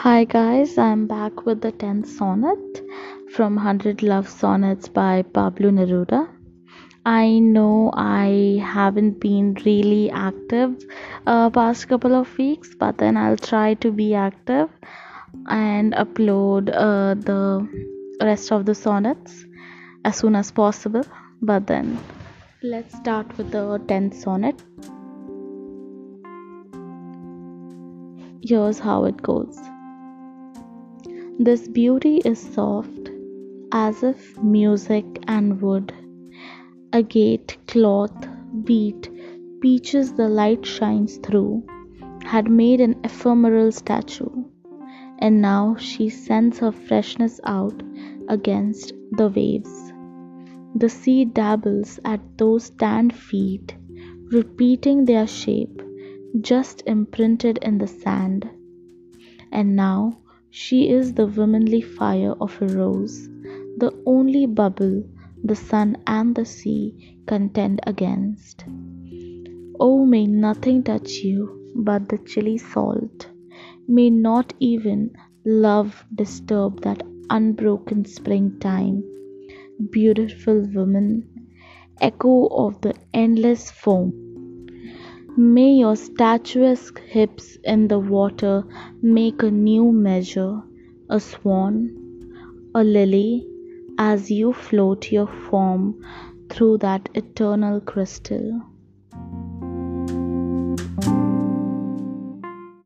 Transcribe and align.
Hi 0.00 0.24
guys, 0.24 0.76
I'm 0.76 1.06
back 1.06 1.46
with 1.46 1.62
the 1.62 1.72
10th 1.72 2.06
sonnet 2.06 2.82
from 3.32 3.54
100 3.54 4.02
Love 4.02 4.28
Sonnets 4.28 4.88
by 4.88 5.22
Pablo 5.22 5.70
Neruda. 5.70 6.28
I 7.06 7.38
know 7.38 7.90
I 7.94 8.62
haven't 8.62 9.20
been 9.20 9.54
really 9.64 10.10
active 10.10 10.84
uh, 11.26 11.48
past 11.48 11.88
couple 11.88 12.14
of 12.14 12.36
weeks, 12.36 12.74
but 12.78 12.98
then 12.98 13.16
I'll 13.16 13.38
try 13.38 13.72
to 13.84 13.90
be 13.90 14.14
active 14.14 14.68
and 15.48 15.94
upload 15.94 16.68
uh, 16.74 17.14
the 17.14 17.66
rest 18.20 18.52
of 18.52 18.66
the 18.66 18.74
sonnets 18.74 19.46
as 20.04 20.16
soon 20.16 20.36
as 20.36 20.50
possible. 20.50 21.06
But 21.40 21.66
then 21.66 21.98
let's 22.62 22.94
start 22.98 23.38
with 23.38 23.50
the 23.50 23.80
10th 23.86 24.14
sonnet. 24.14 24.62
Here's 28.42 28.78
how 28.78 29.06
it 29.06 29.22
goes. 29.22 29.58
This 31.38 31.68
beauty 31.68 32.22
is 32.24 32.38
soft, 32.38 33.10
as 33.70 34.02
if 34.02 34.42
music 34.42 35.04
and 35.28 35.60
wood. 35.60 35.92
Agate, 36.94 37.58
cloth, 37.66 38.26
beat, 38.64 39.10
peaches 39.60 40.14
the 40.14 40.30
light 40.30 40.64
shines 40.64 41.18
through, 41.18 41.62
had 42.24 42.50
made 42.50 42.80
an 42.80 42.96
ephemeral 43.04 43.70
statue, 43.70 44.44
and 45.18 45.42
now 45.42 45.76
she 45.76 46.08
sends 46.08 46.58
her 46.60 46.72
freshness 46.72 47.38
out 47.44 47.82
against 48.28 48.94
the 49.12 49.28
waves. 49.28 49.92
The 50.74 50.88
sea 50.88 51.26
dabbles 51.26 52.00
at 52.02 52.38
those 52.38 52.70
tanned 52.70 53.14
feet, 53.14 53.76
repeating 54.32 55.04
their 55.04 55.26
shape, 55.26 55.82
just 56.40 56.82
imprinted 56.86 57.58
in 57.58 57.76
the 57.76 57.86
sand. 57.86 58.48
And 59.52 59.76
now 59.76 60.18
she 60.58 60.88
is 60.88 61.12
the 61.12 61.26
womanly 61.26 61.82
fire 61.82 62.32
of 62.40 62.52
a 62.62 62.66
rose, 62.68 63.28
the 63.82 63.92
only 64.06 64.46
bubble 64.46 65.04
the 65.44 65.54
sun 65.54 65.94
and 66.06 66.34
the 66.34 66.46
sea 66.46 67.18
contend 67.26 67.78
against. 67.86 68.64
Oh, 69.78 70.06
may 70.06 70.26
nothing 70.26 70.82
touch 70.82 71.10
you 71.22 71.72
but 71.74 72.08
the 72.08 72.16
chilly 72.16 72.56
salt. 72.56 73.28
May 73.86 74.08
not 74.08 74.54
even 74.58 75.10
love 75.44 76.06
disturb 76.14 76.80
that 76.84 77.02
unbroken 77.28 78.06
springtime. 78.06 79.04
Beautiful 79.90 80.62
woman, 80.72 81.50
echo 82.00 82.46
of 82.46 82.80
the 82.80 82.94
endless 83.12 83.70
foam. 83.70 84.25
May 85.38 85.74
your 85.74 85.96
statuesque 85.96 86.98
hips 87.00 87.58
in 87.62 87.88
the 87.88 87.98
water 87.98 88.64
make 89.02 89.42
a 89.42 89.50
new 89.50 89.92
measure, 89.92 90.62
a 91.10 91.20
swan, 91.20 91.94
a 92.74 92.82
lily, 92.82 93.46
as 93.98 94.30
you 94.30 94.52
float 94.54 95.12
your 95.12 95.26
form 95.26 96.02
through 96.48 96.78
that 96.78 97.10
eternal 97.14 97.80
crystal. 97.80 98.62